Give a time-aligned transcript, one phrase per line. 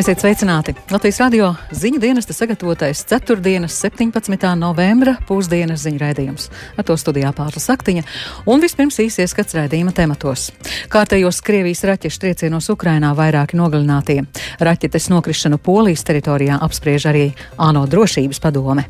[0.00, 0.72] Esiet sveicināti!
[0.88, 3.66] Latvijas radio ziņu dienesta sagatavotais 4.
[3.68, 4.46] 17.
[4.56, 6.46] novembra pusdienas ziņu raidījums.
[6.80, 8.06] Ar to studijā pārla saktiņa
[8.48, 10.46] un vispirms īsi ieskats raidījuma tematos.
[10.88, 14.22] Kārtējos Krievijas raķešu triecienos Ukrainā vairāki nogalinātie.
[14.64, 17.26] Raķetes nokrišanu Polijas teritorijā apspriež arī
[17.60, 18.88] ANO drošības padome.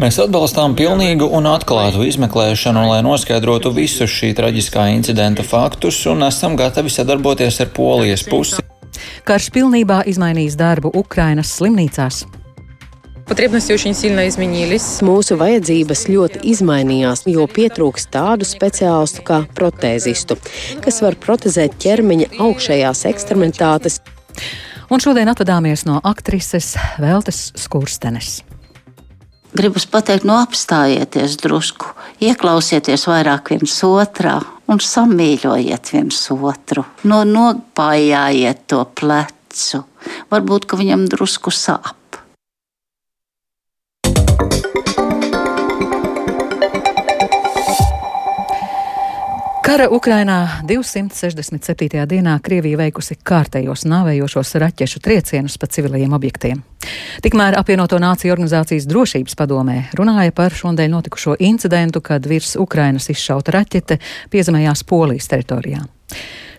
[0.00, 6.56] Mēs atbalstām pilnīgu un atklātu izmeklēšanu, lai noskaidrotu visus šī traģiskā incidenta faktus un esam
[6.56, 8.64] gatavi sadarboties ar Polijas pusi.
[9.28, 12.24] Karš pilnībā izmainīs darbu Ukrainas slimnīcās.
[15.04, 20.40] Mūsu vajadzības ļoti izmainījās, jo pietrūks tādu speciālistu kā protēzistu,
[20.80, 24.00] kas var protezēt ķermeņa augšējās ekstremitātes.
[24.92, 28.42] Un šodien atvadāmies no aktrises Veltes Skurstenes.
[29.56, 34.34] Gribu pateikt, no apstājieties drusku, ieklausieties vairāk viens otrā
[34.68, 36.84] un samīļojiet viens otru.
[37.08, 39.80] No nopājājiet to plecu.
[40.28, 42.01] Varbūt, ka viņam drusku sāp.
[49.72, 52.02] Kara Ukrainā 267.
[52.04, 56.58] dienā Krievija veikusi kārtējos nāvējošos raķešu triecienus pa civilajiem objektiem.
[57.24, 63.54] Tikmēr apvienoto nāciju organizācijas drošības padomē runāja par šodien notikušo incidentu, kad virs Ukrainas izšauta
[63.56, 63.96] raķete
[64.34, 65.80] piezemējās Polijas teritorijā.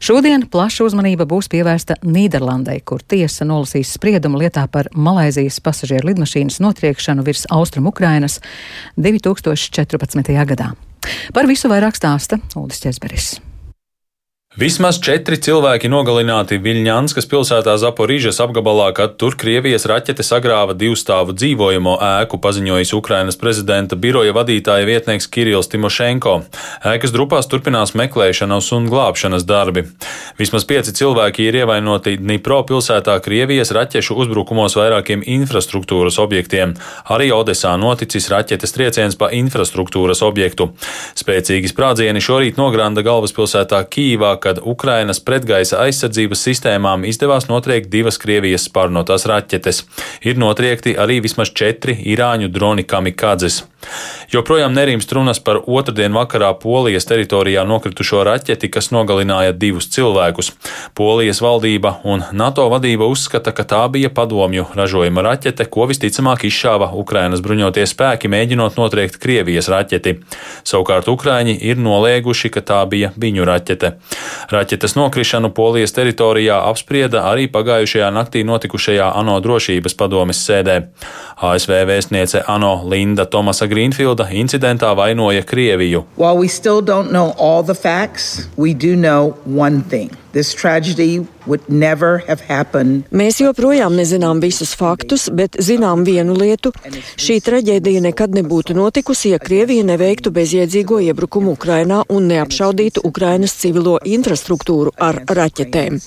[0.02, 6.58] Šodien plaša uzmanība būs pievērsta Nīderlandei, kur tiesa nolasīs spriedumu lietā par Malaizijas pasažieru lidmašīnas
[6.66, 8.40] notriekšanu virs Austrum Ukrainas
[8.98, 10.34] 2014.
[10.50, 10.72] gadā.
[11.34, 13.36] Par visu vairāk stāsta Ulris Česberis.
[14.54, 21.96] Vismaz četri cilvēki nogalināti Viļņanskas pilsētā Zaporīžas apgabalā, kad tur Krievijas raķete sagrāva divstāvu dzīvojamo
[21.98, 26.36] ēku, paziņojis Ukrainas prezidenta biroja vadītāja vietnieks Kirills Timošenko.
[26.86, 29.88] Ēkas drupās turpinās meklēšanas un glābšanas darbi.
[30.38, 36.78] Vismaz pieci cilvēki ir ievainoti Dnipro pilsētā Krievijas raķešu uzbrukumos vairākiem infrastruktūras objektiem.
[37.10, 40.70] Arī Odesā noticis raķetes trieciens pa infrastruktūras objektu.
[41.18, 48.68] Spēcīgi sprādzieni šorīt nogranda galvaspilsētā Kīvā, kad Ukrainas pretgaisa aizsardzības sistēmām izdevās notriekt divas Krievijas
[48.68, 49.84] spārnotās raķetes.
[50.28, 53.64] Ir notriekti arī vismaz četri Irāņu droni kamikadzes.
[54.32, 60.52] Joprojām nerimst runas par otrdien vakarā Polijas teritorijā nokritušo raķeti, kas nogalināja divus cilvēkus.
[60.98, 66.92] Polijas valdība un NATO vadība uzskata, ka tā bija padomju ražojuma raķete, ko visticamāk izšāva
[66.98, 70.18] Ukrainas bruņotie spēki, mēģinot notriekt Krievijas raķeti.
[70.64, 73.94] Savukārt Ukraiņi ir nolieguši, ka tā bija viņu raķete.
[74.52, 80.80] Raķetes nokrišanu Polijas teritorijā apsprieda arī pagājušajā naktī notikušajā ANO drošības padomes sēdē.
[81.44, 86.06] ASV vēstniece ANO Linda Tomasa Greenfielda incidentā vainoja Krieviju.
[86.18, 90.23] While we still don't know all the facts, we do know one thing.
[90.34, 91.22] This tragedy
[93.14, 96.72] Mēs joprojām nezinām visus faktus, bet zinām vienu lietu.
[97.20, 104.00] Šī traģēdija nekad nebūtu notikusi, ja Krievija neveiktu bezjēdzīgo iebrukumu Ukrainā un neapšaudītu Ukrainas civilo
[104.02, 106.00] infrastruktūru ar raķetēm.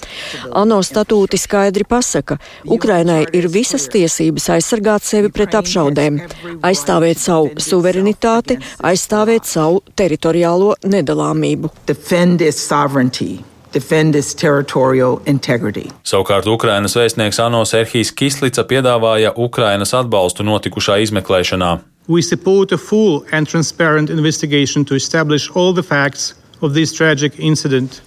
[0.59, 6.23] ANO statūti skaidri pasaka, Ukrainai ir visas tiesības aizsargāt sevi pret apšaudēm,
[6.67, 11.71] aizstāvēt savu suverenitāti, aizstāvēt savu teritoriālo nedalāmību.
[11.87, 13.37] Defend its sovereignty
[13.73, 15.91] defend its territorial integrity.
[16.05, 21.79] Savukārt Ukrainas vēstnieks ANO Serhijas Kislica piedāvāja Ukrainas atbalstu notikušā izmeklēšanā.
[22.09, 26.35] We support a full and transparent investigation to establish all the facts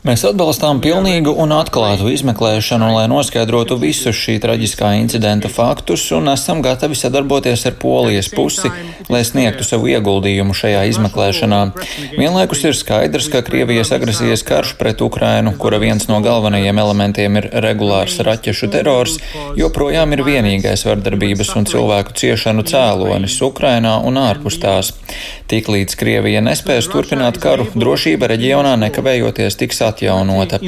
[0.07, 6.63] Mēs atbalstām pilnīgu un atklātu izmeklēšanu, lai noskaidrotu visus šī traģiskā incidenta faktus, un esam
[6.65, 8.71] gatavi sadarboties ar Polijas pusi,
[9.13, 11.59] lai sniegtu savu ieguldījumu šajā izmeklēšanā.
[12.15, 17.49] Vienlaikus ir skaidrs, ka Krievijas agresijas karš pret Ukrainu, kura viens no galvenajiem elementiem ir
[17.67, 19.19] regulārs raķešu terors,
[19.61, 24.91] joprojām ir vienīgais vardarbības un cilvēku ciešanu cēlonis Ukrainā un ārpus tās.
[25.49, 28.38] Tiklīdz Krievija nespēs turpināt karu, drošība reģionā
[28.79, 30.61] nekavējoties tiks atjaunota.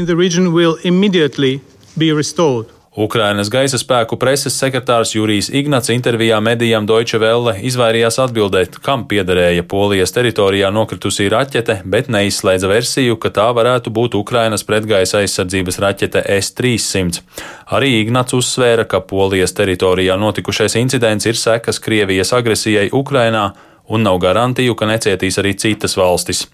[2.91, 9.63] Ukrainas gaisa spēku preses sekretārs Jurijs Ignats intervijā medijām Deutsche Welle izvairījās atbildēt, kam piederēja
[9.63, 16.25] Polijas teritorijā nokritusī raķete, bet neizslēdza versiju, ka tā varētu būt Ukrainas pretgaisa aizsardzības raķete
[16.41, 17.23] S-300.
[17.71, 23.53] Arī Ignats uzsvēra, ka Polijas teritorijā notikušais incidents ir sekas Krievijas agresijai Ukrainā
[23.87, 26.49] un nav garantiju, ka necietīs arī citas valstis.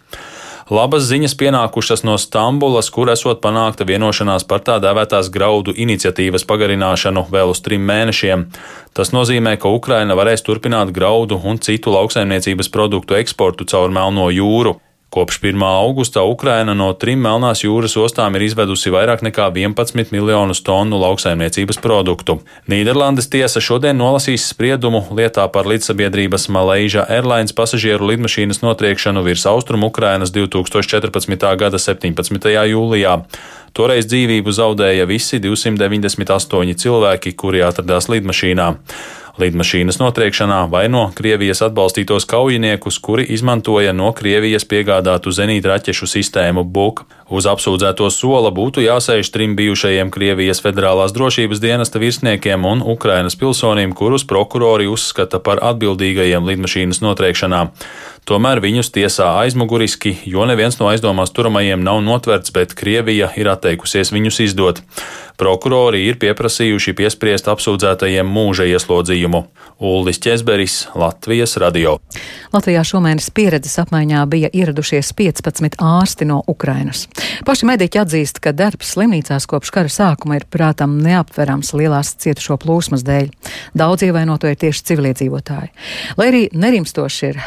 [0.68, 7.24] Labas ziņas pienākušas no Stambulas, kur esot panākta vienošanās par tā dēvētās graudu iniciatīvas pagarināšanu
[7.32, 8.44] vēl uz trim mēnešiem.
[8.92, 14.76] Tas nozīmē, ka Ukraina varēs turpināt graudu un citu lauksaimniecības produktu eksportu caur Melno jūru.
[15.10, 15.64] Kopš 1.
[15.64, 21.80] augusta Ukraina no trim Melnās jūras ostām ir izvedusi vairāk nekā 11 miljonus tonu lauksaimniecības
[21.80, 22.42] produktu.
[22.68, 29.88] Nīderlandes tiesa šodien nolasīs spriedumu lietā par līdzsabiedrības Malaysia Airlines pasažieru lidmašīnas notriekšanu virs austrumu
[29.88, 31.48] Ukrainas 2014.
[31.56, 32.52] gada 17.
[32.74, 33.16] jūlijā.
[33.78, 38.74] Toreiz dzīvību zaudēja visi 298 cilvēki, kuri atradās lidmašīnā
[39.42, 47.04] lidmašīnas notriekšanā vaino Krievijas atbalstītos kaujiniekus, kuri izmantoja no Krievijas piegādātu zenītraķešu sistēmu BUK.
[47.28, 53.92] Uz apsūdzēto sola būtu jāsēž trim bijušajiem Krievijas federālās drošības dienesta virsniekiem un Ukrainas pilsonim,
[53.92, 57.66] kurus prokurori uzskata par atbildīgajiem lidmašīnas notriekšanā.
[58.28, 64.12] Tomēr viņus tiesā aizmuguriski, jo neviens no aizdomās turamajiem nav notverts, bet Krievija ir atteikusies
[64.12, 64.82] viņus izdot.
[65.40, 69.44] Prokurori ir pieprasījuši piespriest apsūdzētajiem mūža ieslodzījumu.
[69.80, 72.00] Ulris Česberis, Latvijas radio.
[72.52, 77.06] Latvijā šomēnes pieredzes apmaiņā bija ieradušies 15 ārsti no Ukrainas.
[77.48, 83.06] Paši mediķi atzīst, ka darbs slimnīcās kopš kara sākuma ir prātam neaptverams lielās cietušo plūsmas
[83.08, 83.32] dēļ.
[83.78, 85.74] Daudz ievainoto ir tieši civiliedzīvotāji.
[86.20, 87.42] Lai arī nerimstoši ir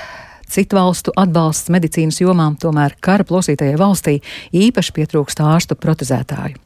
[0.51, 4.19] citu valstu atbalsts medicīnas jomām, tomēr kara plosītajai valstī
[4.51, 6.59] īpaši pietrūkst ārstu protezētāju.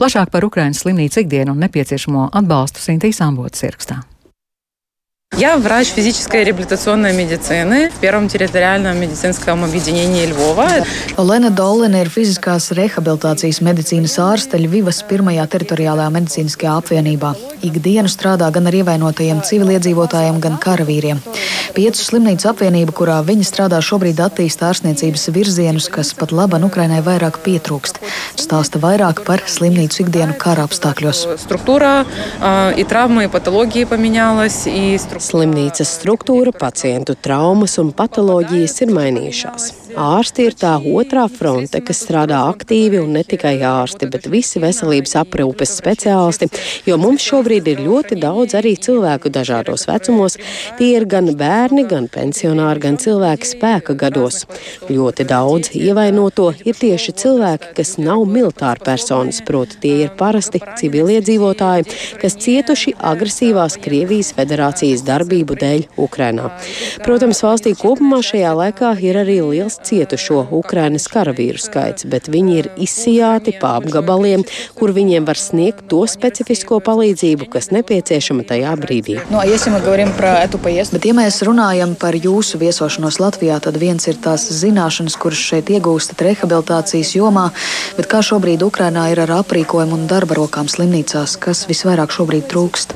[0.00, 4.00] Plašāk par Ukrainas slimnīcu ikdienu un nepieciešamo atbalstu Sintīs Ambotas ierakstā.
[5.37, 10.67] Я врач физической реабилитационной медицины в первом территориальном медицинском объединении Львова.
[11.17, 17.31] Lena Dolina ir fiziskās rehabilitācijas medicīnas ārste Ļvivas pirmajā teritoriālajā medicīniskajā apvienībā.
[17.65, 21.23] Ikdienu strādā gan ar ievainotajiem civiliedzīvotājiem, gan karavīriem.
[21.73, 27.39] Piecu slimnīcu apvienība, kurā viņa strādā, šobrīd attīsta ārstniecības virzienus, kas pat laban Ukrainai vairāk
[27.45, 28.01] pietrūkst.
[28.35, 31.23] Stāsta vairāk par slimnīcu ikdienu kara apstākļos.
[31.39, 32.05] Struktūra,
[32.75, 39.85] и травмы, и патологии поменялась, и Slimnīcas struktūra, pacientu traumas un patoloģijas ir mainījušās.
[39.96, 45.14] Ārsti ir tā otrā fronte, kas strādā aktīvi un ne tikai ārsti, bet visi veselības
[45.22, 46.50] aprūpes speciālisti,
[46.84, 50.36] jo mums šobrīd ir ļoti daudz arī cilvēku dažādos vecumos.
[50.76, 54.42] Tie ir gan bērni, gan pensionāri, gan cilvēki spēka gados.
[54.90, 61.88] Ļoti daudz ievainoto ir tieši cilvēki, kas nav militāri personas, proti tie ir parasti civiliedzīvotāji,
[62.20, 66.52] kas cietuši agresīvās Krievijas federācijas darbību dēļ Ukrainā.
[67.08, 72.69] Protams, valstī kopumā šajā laikā ir arī liels cietušo Ukrainas karavīru skaits, bet viņi ir
[72.81, 74.43] izsijāti pa apgabaliem,
[74.77, 79.19] kur viņiem var sniegt to specifisko palīdzību, kas nepieciešama tajā brīdī.
[79.31, 79.41] No,
[80.91, 85.71] bet, ja mēs runājam par jūsu viesošanos Latvijā, tad viens ir tās zināšanas, kuras šeit
[85.73, 87.49] iegūstat rehabilitācijas jomā,
[87.97, 92.95] bet kā šobrīd Ukrainā ir ar aprīkojumu un darba rokām slimnīcās, kas visvairāk šobrīd trūkst?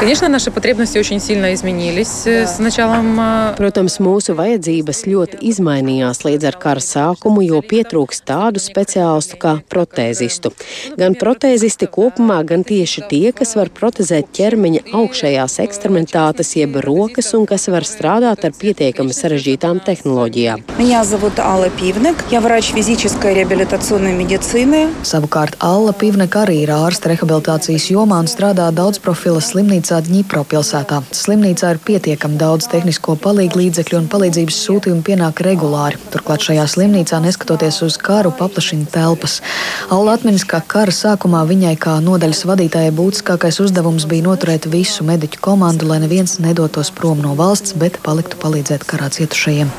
[0.00, 3.18] Конечно, наши потребности очень сильно изменились с началом.
[3.58, 9.53] Protams, mūsu vajadzības ļoti izmainījās mainījās līdz ar kara sākumu, jo pietrūks tādu speciālistu kā
[9.69, 10.51] protēzistu.
[10.97, 17.45] Gan protēzisti kopumā, gan tieši tie, kas var protezēt ķermeņa augšējās ekstremitātes, jeb rokas un
[17.49, 20.65] kas var strādāt ar pietiekami sarežģītām tehnoloģijām.
[25.05, 31.01] Savukārt Alla Pivnek arī ir ārsta rehabilitācijas jomā un strādā daudz profila slimnīcā Ņipro pilsētā.
[31.15, 35.99] Slimnīcā ir pietiekami daudz tehnisko palīdzību līdzekļu un palīdzības sūtījumu pienāk regulāri regulāri.
[36.11, 39.41] Turklāt šajā slimnīcā, neskatoties uz karu, paplašina telpas.
[39.91, 45.41] Alla atminas, ka kara sākumā viņai kā nodaļas vadītājai būtiskākais uzdevums bija noturēt visu mediķu
[45.41, 49.71] komandu, lai neviens nedotos prom no valsts, bet paliktu palīdzēt karā cietušajiem.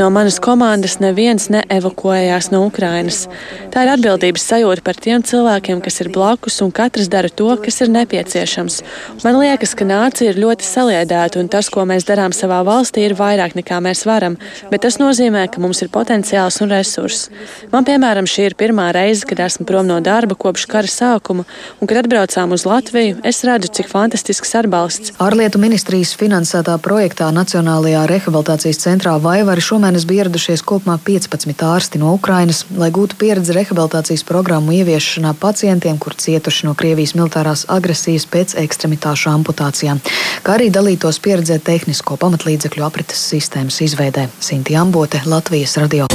[0.00, 3.26] No manas komandas neviens neevakuējās no Ukrainas.
[3.72, 7.80] Tā ir atbildības sajūta par tiem cilvēkiem, kas ir blakus, un katrs dara to, kas
[7.84, 8.80] ir nepieciešams.
[9.24, 13.06] Man liekas, ka nācija ir ļoti saliedēta, un tas, ko mēs darām, darām savā valstī,
[13.06, 14.36] ir vairāk nekā mēs varam,
[14.70, 17.30] bet tas nozīmē, ka mums ir potenciāls un resurss.
[17.72, 21.44] Man, piemēram, šī ir pirmā reize, kad esmu prom no darba kopš kara sākuma,
[21.80, 25.14] un kad atbraucām uz Latviju, es redzu, cik fantastisks atbalsts.
[25.22, 32.14] Ārlietu ministrijas finansētā projektā Nacionālajā rehabilitācijas centrā Vaivari šomēnes bija ieradušies kopumā 15 ārsti no
[32.14, 38.56] Ukrainas, lai gūtu pieredzi rehabilitācijas programmu ieviešanā pacientiem, kur cietuši no Krievijas militārās agresijas pēc
[38.62, 40.00] ekstremitāšu amputācijām,
[40.46, 44.22] kā arī dalītos pieredzē tehnisko tehnisko pamatlīdzekļu aprites sistēmas izveidē.
[44.40, 46.06] Sinti Ambote, Latvijas radio.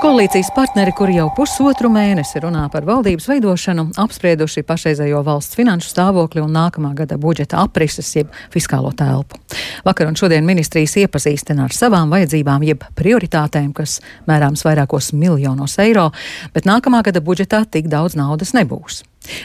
[0.00, 6.40] Koalīcijas partneri, kuri jau pusotru mēnesi runā par valdības veidošanu, apsprieduši pašreizējo valsts finanšu stāvokli
[6.40, 9.36] un nākamā gada budžeta aprises, jeb fiskālo telpu.
[9.84, 13.98] Vakar un šodien ministrijas iepazīstina ar savām vajadzībām, jeb prioritātēm, kas
[14.30, 16.08] mērāms vairākos miljonos eiro,
[16.56, 19.02] bet nākamā gada budžetā tik daudz naudas nebūs.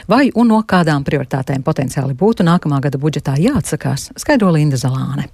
[0.08, 5.28] Vai un no kādām prioritātēm potenciāli būtu nākamā gada budžetā jāatsakās, skaidro Linda Zalāne.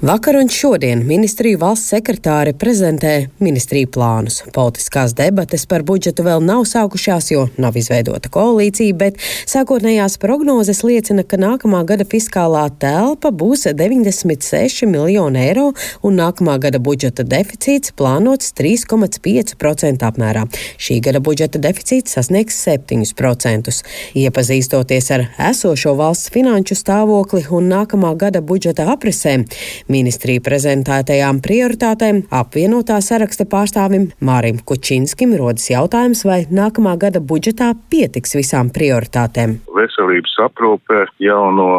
[0.00, 4.38] Vakar un šodien ministriju valsts sekretāri prezentē ministriju plānus.
[4.56, 11.20] Politiskās debates par budžetu vēl nav sākušās, jo nav izveidota koalīcija, bet sākotnējās prognozes liecina,
[11.20, 15.66] ka nākamā gada fiskālā telpa būs 96 miljoni eiro
[16.00, 20.46] un nākamā gada budžeta deficīts plānots 3,5% apmērā.
[20.80, 23.76] Šī gada budžeta deficīts sasniegs 7%.
[24.24, 29.44] Iepazīstoties ar esošo valsts finanšu stāvokli un nākamā gada budžeta apresēm,
[29.90, 38.36] Ministrija prezentētajām prioritātēm apvienotā saraksta pārstāvim Mārim Kučinskim rodas jautājums, vai nākamā gada budžetā pietiks
[38.38, 39.56] visām prioritātēm.
[39.74, 41.72] Veselības aprūpē jau no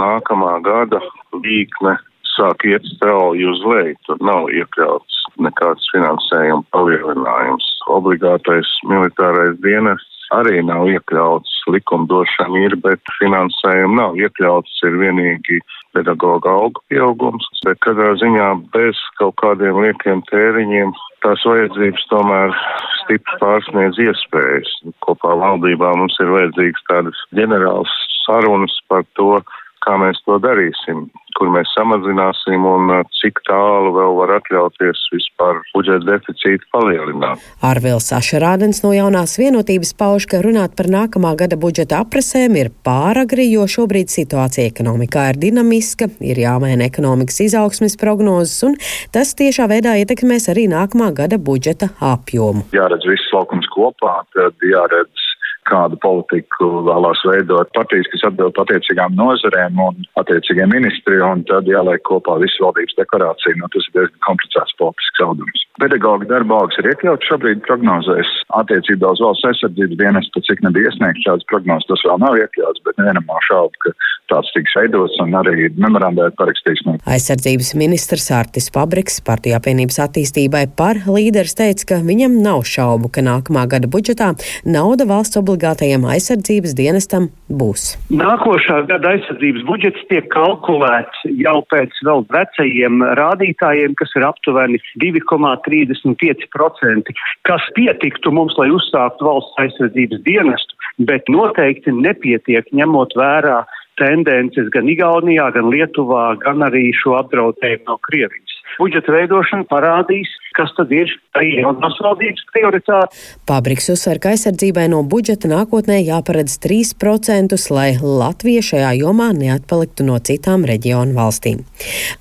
[0.00, 1.02] nākamā gada
[1.36, 1.98] līkne
[2.32, 3.98] sāk iet strauji uz leju.
[4.08, 7.66] Tur nav iekļauts nekāds finansējuma palielinājums.
[7.92, 11.59] Obligātais militārais dienests arī nav iekļauts.
[11.74, 14.80] Likumdošana ir, bet finansējuma nav iekļauts.
[14.88, 15.60] Ir vienīgi
[15.96, 20.92] pedagoģa algu pieaugums, bet katrā ziņā bez kaut kādiem liekiem tēriņiem
[21.24, 22.54] tās vajadzības tomēr
[23.02, 24.70] stipri pārsniedz iespējas.
[25.04, 27.92] Kopā valdībā mums ir vajadzīgas tādas ģenerālas
[28.24, 29.40] sarunas par to,
[29.84, 31.06] kā mēs to darīsim,
[31.38, 37.42] kur mēs samazināsim un uh, cik tālu vēl var atļauties vispār budžeta deficītu palielināt.
[37.64, 43.48] Arvils Ašerādens no jaunās vienotības pauž, ka runāt par nākamā gada budžeta aprasēm ir pāragri,
[43.54, 48.76] jo šobrīd situācija ekonomikā ir dinamiska, ir jāmaina ekonomikas izaugsmes prognozes, un
[49.14, 52.66] tas tiešā veidā ietekmēs arī nākamā gada budžeta apjomu.
[52.76, 55.29] Jāredz viss laukums kopā, tad jāredz
[55.70, 62.02] kādu politiku vēlās veidot partijas, kas atbild attiecīgām nozarēm un attiecīgiem ministri, un tad jāliek
[62.08, 63.58] kopā visu valdības deklarāciju.
[63.60, 65.64] Nu, tas ir diezgan komplicēts politisks audums.
[65.80, 71.26] Pedagoģa darba algas ir iekļauts šobrīd prognozēs attiecībā uz valsts aizsardzības dienestu, cik nebija iesniegts
[71.26, 73.94] šādas prognozes, tas vēl nav iekļauts, bet nevienam nav šaubu, ka
[74.30, 76.84] tāds tiks veidots un arī memorandā ir parakstīts.
[76.86, 76.96] No.
[77.10, 83.24] Aizsardzības ministrs Artis Pabriks partijā apvienības attīstībai par līderis teica, ka viņam nav šaubu, ka
[83.26, 84.32] nākamā gada budžetā
[84.68, 88.00] nauda valsts obligācijām obligātajam aizsardzības dienestam būs.
[88.08, 97.12] Nākošā gada aizsardzības budžets tiek kalkulēts jau pēc vēl vecajiem rādītājiem, kas ir aptuveni 2,35%,
[97.44, 100.72] kas pietiktu mums, lai uzsāktu valsts aizsardzības dienestu,
[101.04, 103.60] bet noteikti nepietiek ņemot vērā
[104.00, 108.56] tendences gan Igaunijā, gan Lietuvā, gan arī šo apdraudējumu no Krievijas.
[108.80, 113.18] Budžeta veidošana parādīs, kas tad ir arī jaunās valdības prioritāte.
[113.46, 120.18] Pabriks uzsver, ka aizsardzībai no budžeta nākotnē jāparedz 3%, lai Latvija šajā jomā neatpaliktu no
[120.26, 121.62] citām reģionu valstīm.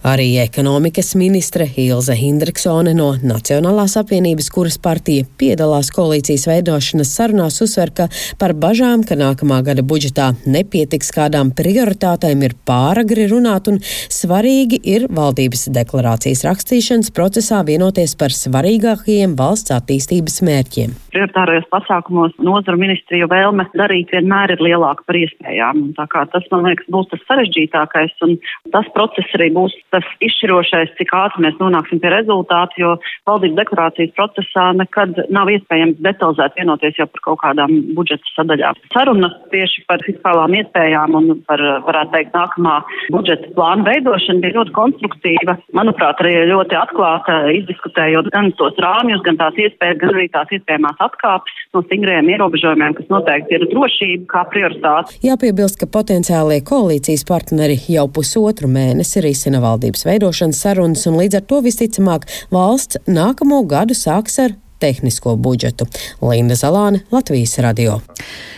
[0.06, 7.94] Arī ekonomikas ministre Ilze Hindriksone no Nacionālās apvienības, kuras partija piedalās koalīcijas veidošanas sarunās, uzsver,
[7.96, 8.10] ka
[8.42, 15.10] par bažām, ka nākamā gada budžetā nepietiks kādām prioritātēm, ir pāragri runāt un svarīgi ir
[15.10, 20.96] valdības deklarācijas rakstīšanas procesā vienoties par svarīgākajiem valsts attīstības mērķiem.
[21.10, 25.82] Prioritārajos pasākumos nozaru ministriju vēlme darīt vienmēr ir lielāka par iespējām.
[25.98, 28.36] Tas, man liekas, būs tas sarežģītākais, un
[28.74, 32.92] tas process arī būs tas izšķirošais, cik ātri mēs nonāksim pie rezultātu, jo
[33.30, 38.78] valdības deklarācijas procesā nekad nav iespējams detalizēt vienoties jau par kaut kādām budžeta sadaļām.
[38.94, 42.76] Sarunas tieši par fiskālām iespējām un par, varētu teikt, nākamā
[43.16, 45.58] budžeta plāna veidošanu bija ļoti konstruktīva.
[45.78, 50.99] Manuprāt, arī ļoti atklāta, izdiskutējot gan tos rāmjus, gan tās iespējas, gan arī tās iespējamās
[51.04, 55.18] atkāpes no stingriem ierobežojumiem, kas noteikti ir drošība kā prioritāte.
[55.26, 61.46] Jāpiebilst, ka potenciālie koalīcijas partneri jau pusotru mēnesi risina valdības veidošanas sarunas, un līdz ar
[61.52, 65.88] to visticamāk valsts nākamo gadu sāks ar tehnisko budžetu.
[66.22, 68.00] Linda Zalāne, Latvijas radio.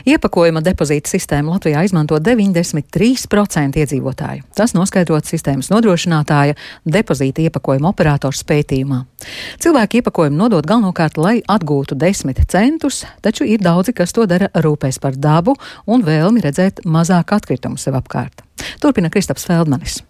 [0.05, 4.45] Iepakojuma depozīta sistēmu Latvijā izmanto 93% iedzīvotāju.
[4.57, 9.03] Tas noskaidrot sistēmas nodrošinātāja depozīta iepakojuma operators pētījumā.
[9.61, 15.01] Cilvēki iepakojumu nodod galvenokārt, lai atgūtu desmit centus, taču ir daudzi, kas to dara rūpēs
[15.01, 18.45] par dabu un vēlmi redzēt mazāk atkritumu sev apkārt.
[18.81, 20.01] Turpina Kristaps Feldmanis.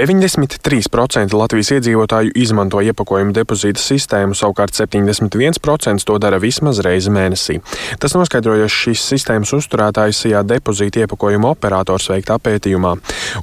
[0.00, 7.58] 93% Latvijas iedzīvotāju izmanto iepakojumu depozīta sistēmu, savukārt 71% to dara vismaz reizi mēnesī.
[8.00, 12.94] Tas noskaidrojas šīs sistēmas uzturētājs Sijā depozīta iepakojumu operators veiktā pētījumā.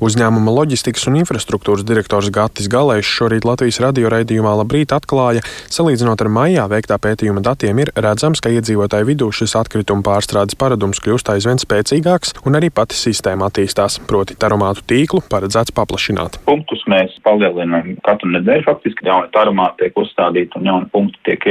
[0.02, 6.32] Uzņēmuma loģistikas un infrastruktūras direktors Gatis Galējs šorīt Latvijas radio raidījumā Labrīt atklāja, salīdzinot ar
[6.40, 11.62] maijā veiktā pētījuma datiem, ir redzams, ka iedzīvotāju vidū šis atkrituma pārstrādes paradums kļūst aizvien
[11.62, 18.32] spēcīgāks un arī pati sistēma attīstās, proti taromātu tīklu paredzēts paplašināt punktus mēs palielinām katru
[18.36, 18.68] nedēļu.
[18.68, 21.48] Faktiski jauni tarumā tiek uzstādīti un jauni punkti tiek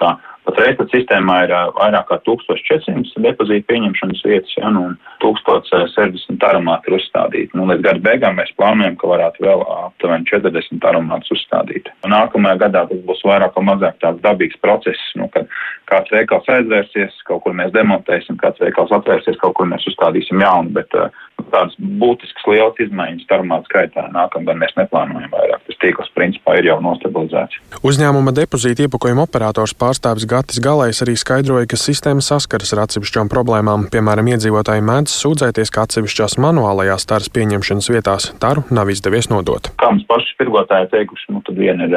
[0.00, 0.16] kā
[0.50, 6.88] Patreiz pat sistēmā ir vairāk kā 1400 depozītu pieņemšanas vietas, ja, nu, un 1060 aromāti
[6.88, 7.54] ir uzstādīti.
[7.58, 11.92] Nu, līdz gada beigām mēs plānojam, ka varētu vēl aptuveni 40 aromātus uzstādīt.
[12.06, 15.46] Un nākamajā gadā tas būs vairāk vai mazāk tāds dabīgs process, nu, kad
[15.92, 20.72] kāds veikals aizvērsies, kaut kur mēs demontēsim, kāds veikals atvērsies, kaut kur mēs uzstādīsim jaunu,
[20.80, 21.12] bet uh,
[21.52, 25.62] tādas būtiskas lielas izmaiņas aromātu skaitā nākamgad mēs neplānojam vairāk.
[25.66, 27.60] Tas tīkls principā ir jau nostabilizēts.
[27.86, 33.88] Uzņēmuma depozīta iepakojuma operators pārstāvis Gatis Galais arī skaidroja, ka sistēma saskaras ar atsevišķām problēmām.
[33.92, 39.72] Piemēram, iedzīvotāji mēdz sūdzēties, ka atsevišķās manuālajās taras pieņemšanas vietās taru nav izdevies nodot.
[39.80, 41.96] Kā mums paši tirgotāji teikuši, nu tad viena ir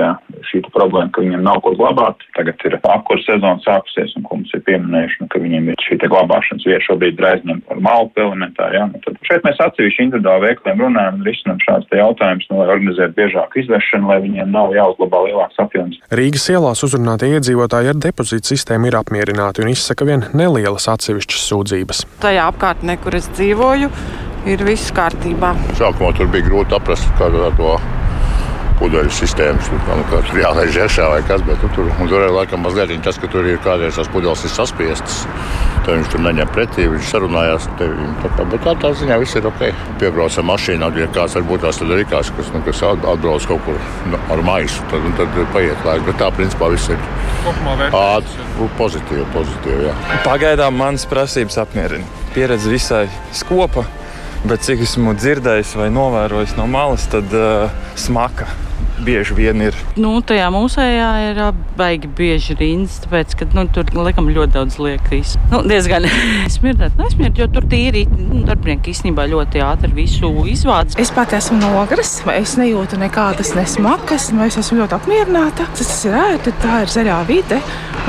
[0.50, 2.24] šī problēma, ka viņiem nav ko glabāt.
[2.38, 6.00] Tagad ir apkurss sezona sākusies, un ko mums ir pieminējuši, nu, ka viņiem ir šī
[6.04, 8.80] glabāšanas vieta šobrīd ir aizņemta ar malku elementāri.
[8.80, 8.88] Ja?
[8.92, 9.02] Nu,
[9.34, 14.10] šeit mēs atsevišķi individuāli veikliem runājam un risinām šādus jautājumus, nu, lai organizētu biežāku izvešanu,
[14.12, 15.98] lai viņiem nav jāuzglabā lielāks apjoms.
[16.14, 22.06] Rīgas ielās uzrunātie iedzīvotāji ar depozītu sistēmu ir apmierināti un izsaka vien nelielas atsevišķas sūdzības.
[22.24, 23.90] Tajā apkārtnē, kur es dzīvoju,
[24.54, 25.56] ir viss kārtībā.
[25.80, 27.78] Sākumā tur bija grūti aprast, kāda ir to
[28.80, 29.70] pudeļu sistēmas.
[29.74, 33.30] Nu, tur jālaiž iekšā vai kas, bet nu, tur, tur ir laikam mazliet tas, ka
[33.32, 35.24] tur ir kādreiz tās pudeles ir saspiestas.
[35.84, 38.10] Tad viņš tur neņem pretī, viņš sarunājās ar tevi.
[38.24, 39.66] Tā kā, bet tā, tā ziņā viss ir ok.
[40.00, 43.82] Piebrauc ar mašīnu, ja kāds varbūt tās ir rīkās, kas, nu, kas atbrauc kaut kur
[44.12, 46.06] nu, ar maisu, tad, nu, tad paiet laiks.
[46.08, 47.04] Bet tā principā viss ir
[47.90, 49.28] ātri, pozitīvi.
[49.36, 49.98] pozitīvi jā.
[50.24, 52.08] Pagaidām manas prasības apmierina.
[52.34, 53.84] Pieredze visai skopa.
[54.44, 58.50] Bet cik esmu dzirdējis vai novērojis no malas, tad uh, smaka
[59.02, 59.78] bieži vien ir.
[60.00, 61.42] Nu, tajā mūsējā ir
[61.78, 65.36] baigi bieži rindas, tāpēc, ka nu, tur laikam ļoti daudz liekas.
[65.52, 66.06] Nu, diezgan
[66.56, 70.98] smirdēt, nesmirdēt, jo tur tīri nu, darbinieki īstenībā ļoti ātri visu izvāc.
[71.02, 75.68] Es pat esmu nogras, es nejūtu nekādas nesmakas, nu, es esmu ļoti apmierināta.
[75.78, 77.60] Tas ir ērti, tā ir zaļā vide,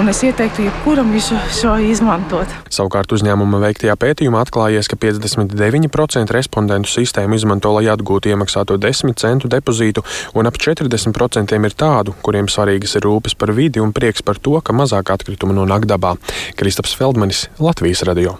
[0.00, 2.50] un es ieteiktu jebkuram visu šo izmantot.
[2.75, 9.50] Savukārt uzņēmuma veiktajā pētījumā atklājies, ka 59% respondentu sistēmu izmanto, lai atgūtu iemaksāto 10 centu
[9.52, 10.02] depozītu,
[10.35, 14.58] un ap 40% ir tādu, kuriem svarīgas ir rūpes par vidi un prieks par to,
[14.60, 16.16] ka mazāk atkritumu nonāk dabā.
[16.60, 18.38] Kristaps Feldmanis, Latvijas radio.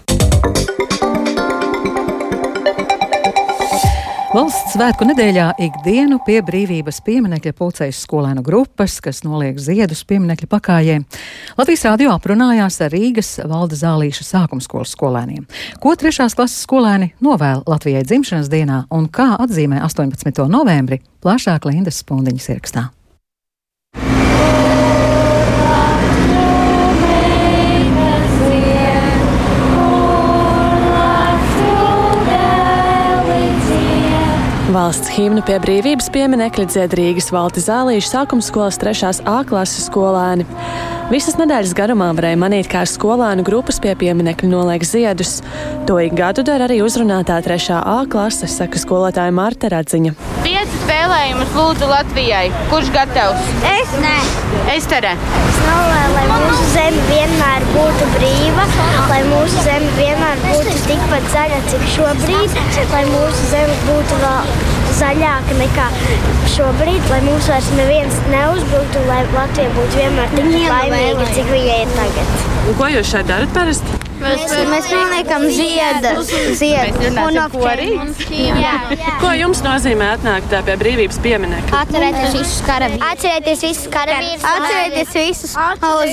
[4.35, 10.97] Valsts svētku nedēļā ikdienu pie brīvības pieminekļa pulcējas skolēnu grupas, kas noliek ziedus pieminekļa pakājē.
[11.55, 15.45] Latvijas rādio aprunājās ar Rīgas valda zālīša sākumskolas skolēniem.
[15.79, 20.43] Ko trešās klases skolēni novēl Latvijai dzimšanas dienā un kā atzīmē 18.
[20.51, 22.89] novembri, plašāk Lindas Spundiņas ierakstā.
[34.75, 39.21] Valsts himnu pie brīvības pieminekļa dzied Rīgas Valti Zālīša sākuma skolas 3.
[39.23, 40.43] A klases skolēni.
[41.05, 45.35] Visas nedēļas garumā varēja manīt, kā skolēnu grupas pie pieminekļa noliek ziedus.
[45.85, 47.75] To ik gadu dara arī uzrunātā 3.
[47.77, 50.15] A klase, saka skolotāja Marta Radziņa.
[50.41, 52.47] Piecas vēlējumus lūdzu Latvijai.
[52.71, 53.51] Kurš gatavs?
[53.69, 54.15] Es nē.
[54.73, 55.13] Estere.
[55.43, 58.65] Es novēlu, lai mūsu zeme vienmēr būtu brīva,
[59.11, 62.57] lai mūsu zeme vienmēr būtu tikpat zaļa, cik šobrīd,
[62.95, 65.89] lai mūsu zeme būtu vēl zaļāka nekā
[66.55, 71.93] šobrīd, lai mums vairs neviens neuzbruktu, lai Latvija būtu vienmēr tik laimīga, cik viņa ir
[71.99, 72.41] tagad.
[72.65, 74.01] Un ko jūs šeit darat parasti?
[74.15, 78.21] Mēs, mēs pieliekam ziedus, ziedus un okļus.
[79.19, 81.81] Ko jums nozīmē atnākt pie brīvības pieminekļa?
[81.81, 83.05] Atcerēties visus karavīrus.
[83.09, 84.47] Atcerēties visus karavīrus.
[84.53, 85.57] Atcerēties visus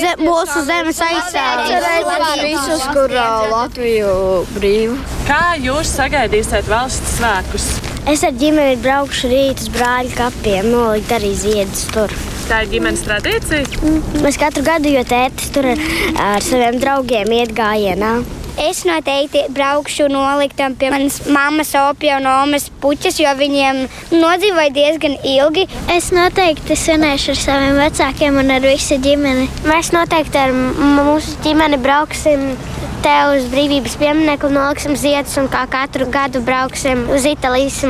[0.02, 1.88] ze, mūsu zemes aizsardzības.
[2.02, 3.16] Atcerēties visus, kur
[3.54, 4.12] Latviju
[4.58, 5.00] brīvu.
[5.30, 7.70] Kā jūs sagaidīsiet valsts svētkus?
[8.10, 12.10] Es ar ģimeni braukšu rīt uz brāļa kapiem, nolikt arī ziedus tur.
[12.48, 13.78] Tā ir ģimenes tradīcija.
[13.78, 14.22] Mm.
[14.24, 15.82] Mēs katru gadu, jo tētis tur ar,
[16.18, 18.16] ar saviem draugiem iet gājienā.
[18.60, 25.16] Es noteikti braukšu noliktam pie manas mammas, opija un omas puķas, jo viņiem nodzīvoja diezgan
[25.22, 25.68] ilgi.
[25.94, 29.46] Es noteikti svinēšu ar saviem vecākiem un ar visu ģimeni.
[29.70, 32.50] Mēs noteikti ar mūsu ģimeni brauksim
[33.02, 37.80] te uz brīvības pieminiektu, noliksim ziedus un kā katru gadu brauksim uz Itālijas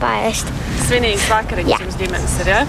[0.00, 0.50] pāriest.
[0.88, 2.62] Svinīgs vakariņas jums ģimenes ir, ja?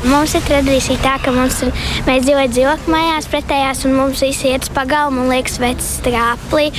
[0.00, 1.72] Mums ir tradīcija tā, ka mums ir,
[2.06, 6.70] mēs dzīvojam dzīvokļu mājās pretējās, un mums visi iet uz pagalmu un liekas vecs strāplī.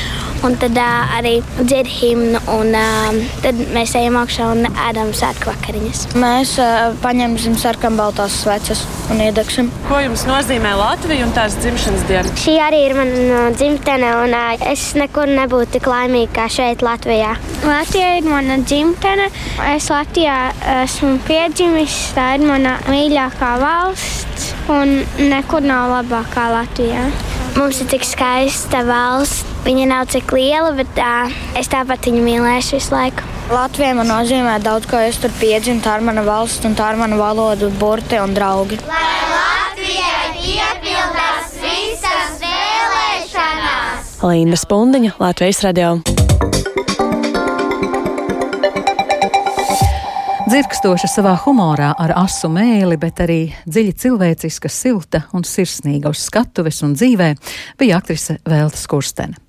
[0.41, 5.51] Un tad uh, arī dzied himnu, un uh, tad mēs ejam augšā un ēdam svētku
[5.51, 6.01] vakariņas.
[6.17, 8.81] Mēs uh, paņemsim sarkanbaltās sveces
[9.13, 9.69] un iedegsim.
[9.85, 12.33] Ko jums nozīmē Latvija un tās dzimšanas diena?
[12.41, 17.35] Šī arī ir mana dzimtene, un uh, es nekur nebūtu tik laimīga kā šeit, Latvijā.
[17.61, 19.29] Latvija ir mana dzimtene.
[19.75, 20.39] Es Latvijā
[20.81, 22.79] esmu piedzimis, tā ir mana
[23.11, 27.09] mīļākā valsts, un nekur nav labākā Latvijā.
[27.57, 29.43] Mums ir tik skaista valsts.
[29.65, 33.27] Viņa nav cik liela, bet uh, es tāpat viņu mīlēšu visu laiku.
[33.51, 35.83] Latvija man nozīmē daudz, ko es tur piedzimu.
[35.83, 38.79] Tā ir mana valsts, un tā ir mana valoda, burti un draugi.
[38.87, 44.15] Lai Latvijai piepildās visas vēlēšanās!
[44.23, 45.97] Līna Spundiņa, Latvijas radio.
[50.51, 56.81] Dzirkstoša savā humorā ar asu mēli, bet arī dziļi cilvēciska, silta un sirsnīga uz skatuves
[56.83, 57.29] un dzīvē
[57.79, 59.39] bija aktrise Velta Skurstene.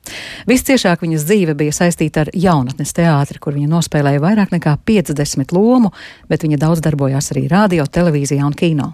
[0.46, 5.90] Visciešāk viņas dzīve bija saistīta ar jaunatnes teātri, kur viņa nospēlēja vairāk nekā 50 lomu,
[6.30, 8.92] bet viņa daudz darbojās arī radio, televīzijā un kino.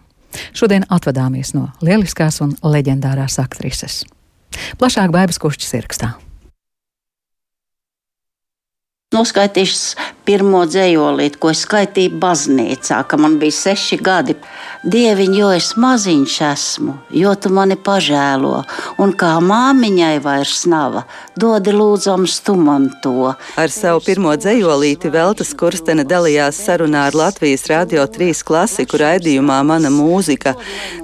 [0.57, 4.07] Šodien atvadāmies no lieliskās un leģendārās aktrises.
[4.81, 6.15] Plašāk Bābas Kušķis ierakstā.
[9.13, 14.37] Noskaitīšu pirmo dzējolīti, ko es skaitīju baznīcā, kad man bija seši gadi.
[14.85, 18.61] Dieviņ, jo es maziņš esmu, jo tu mani pažēlo,
[19.03, 21.01] un kā māmiņai vairs nav,
[21.35, 23.33] dodi lūdzams tu man to.
[23.59, 29.91] Ar savu pirmo dzējolīti Veltas Kurstene dalījās sarunā ar Latvijas Radio 3 klasiku raidījumā Mana
[29.91, 30.55] mūzika.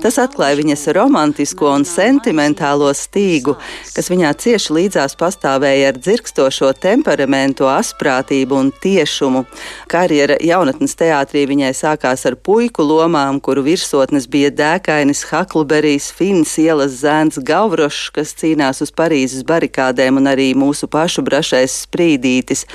[0.04, 3.56] Tas atklāja viņas romantisko un sentimentālo stīgu,
[3.96, 8.70] kas viņā cieši līdzās pastāvēja ar dzirkstošo temperamentu, asprātību un
[9.14, 9.44] tiešumu.
[9.88, 17.00] Karjera jaunatnes teātrī viņai sākās ar puiku lomām, kuru virsotnes bija dēkainis Haklberijs, Fins ielas
[17.02, 22.66] zēns Gavrošs, kas cīnās uz Parīzes barikādēm, un arī mūsu pašu brašais sprīdītis.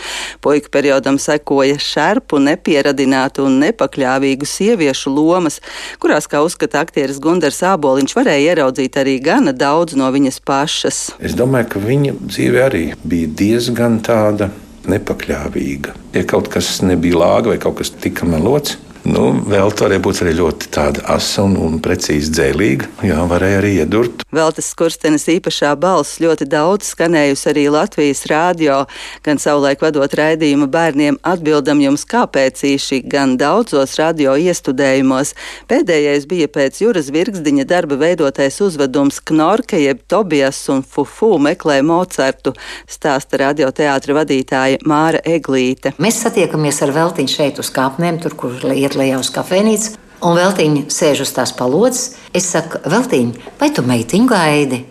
[0.41, 5.60] Puika periodam sekoja šerpu, nepieradinātu un nepakļāvīgu sieviešu lomas,
[5.99, 11.04] kurās, kā uzskata aktieris Gundars Āboliņš, varēja ieraudzīt arī gana daudz no viņas pašas.
[11.19, 14.52] Es domāju, ka viņa dzīve arī bija diezgan tāda
[14.89, 15.95] nepakļāvīga.
[16.17, 18.78] Ja kaut kas nebija lāga vai kaut kas tika melots,
[19.10, 22.89] Nu, vēl tā varēja būt arī ļoti tāda asa un, un precīzi dzēlīga.
[23.08, 24.22] Jā, varēja arī iedurt.
[24.36, 28.84] Veltes Kurstenes īpašā balss ļoti daudz skanējusi arī Latvijas rādio,
[29.26, 35.34] gan savulaik vadot raidījumu bērniem atbildam jums, kāpēc īši, gan daudzos radio iestudējumos.
[35.72, 42.54] Pēdējais bija pēc Juras Virgsdiņa darba veidotais uzvedums Knorke jeb Tobijas un Fufu meklē Mocartu,
[42.86, 45.95] stāsta radioteātra vadītāja Māra Eglīte.
[45.98, 49.96] Mēs satiekamies ar Veltiņu šeit uz kāpnēm, tur, kur iet lejā uz kafejnīcu.
[50.28, 52.18] Un Veltīņa sēž uz tās palodzes.
[52.36, 54.84] Es saku, Veltīņa, vai tu meitiņu gaidi?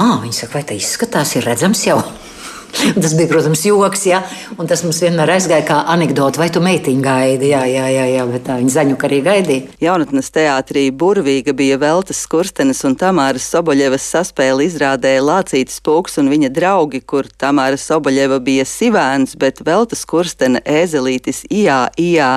[0.00, 1.98] Ah, viņa saka, vai tā izskatās, ir redzams jau.
[3.02, 4.22] Tas bija, protams, joks, ja?
[4.58, 6.40] un tas mums vienmēr aizgāja kā anekdote.
[6.40, 7.50] Vai tu meitiņu gaidi?
[7.52, 9.76] Jā, jā, jā, jā bet tā viņa zaņuka arī gaidīja.
[9.82, 16.52] Jaunatnes teātrī burvīga bija Veltes Skurstenes un Tamāras Soboļevas saspēle izrādē Lācītis Pūks un viņa
[16.54, 22.32] draugi, kur Tamāra Soboļeva bija sivēns, bet Veltes Skurstene ēzelītis ijā, ijā.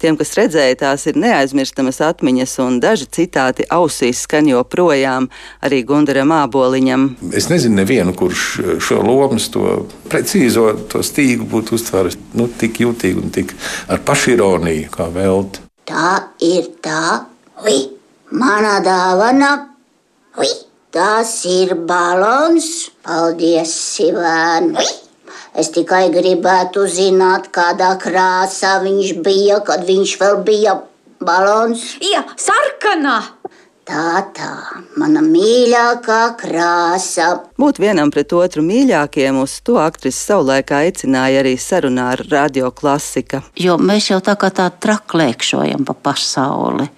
[0.00, 5.28] Tiem, kas redzēja, tās ir neaizmirstamas atmiņas, un daži citāti ausīs skan joprojām
[5.64, 7.08] arī Gundaram Āboliņam.
[7.36, 8.48] Es nezinu nevienu, kurš
[8.84, 9.74] šo lomas to
[10.10, 13.54] precīzo to stīgu būtu uztvēris nu, tik jūtīgi un tik
[13.90, 15.64] ar pašironiju kā velti.
[15.88, 17.24] Tā ir tā,
[17.64, 17.78] ui,
[18.30, 19.52] mana dāvana,
[20.38, 20.50] ui,
[20.94, 22.90] tas ir balons.
[23.06, 24.74] Paldies, Sivēn!
[25.58, 30.76] Es tikai gribētu zināt, kādā krāsā viņš bija, kad viņš vēl bija
[31.24, 31.96] balons.
[32.04, 33.16] Jā, sarkanā!
[33.88, 34.48] Tā, tā,
[35.00, 37.28] mana mīļākā krāsa.
[37.56, 43.40] Būt vienam pret otru mīļākiem, uz to aktrise savulaik aicināja arī sarunā ar radio klasika.
[43.56, 46.90] Jo mēs jau tā kā tā traklēkšojam pa pasauli,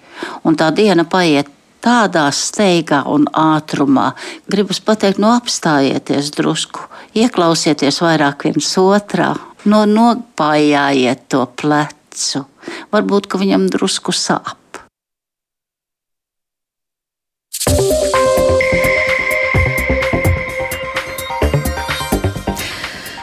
[0.43, 1.47] un tā diena paiet
[1.79, 4.11] tādā steigā un ātrumā.
[4.51, 9.31] Gribas pateikt, no apstājieties drusku, ieklausieties vairāk viens otrā,
[9.63, 12.49] no nopājājiet to plecu.
[12.91, 14.57] Varbūt, ka viņam drusku sāp.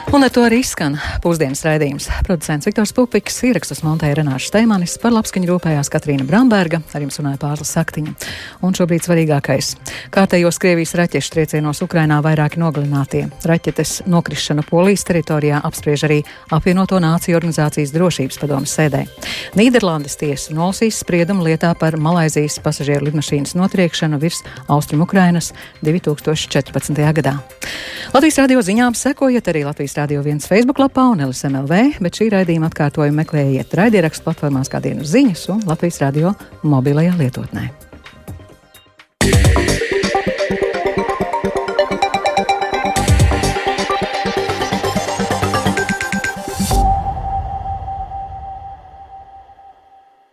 [0.09, 2.07] Un ar to arī skan pusdienas raidījums.
[2.25, 7.37] Producents Viktors Pupiks, ierakstus montēja Renāša Steimanis, par labskaņu rūpējās Katrīna Bramberga, ar jums runāja
[7.43, 8.15] Pārla Saktiņa.
[8.65, 9.75] Un šobrīd svarīgākais-
[10.15, 13.29] kārtējos Krievijas raķešu triecienos Ukrainā vairāki nogalinātie.
[13.45, 19.05] Raķetes nokrišana Polijas teritorijā apspriež arī apvienoto nāciju organizācijas drošības padomas sēdē.
[19.53, 27.13] Nīderlandes tiesa nolasīs spriedumu lietā par Malaizijas pasažieru lidmašīnas notriekšanu virs Austrum Ukrainas 2014.
[27.13, 27.37] gadā.
[28.11, 32.69] Latvijas radio ziņām sekojiet arī Latvijas Radio 1 Facebook lapā un LSMLV, bet šī raidījuma
[32.71, 36.31] atkārtojumu meklējiet raidierakstu platformās kā dienas ziņas un Latvijas radio
[36.63, 37.88] mobilajā lietotnē.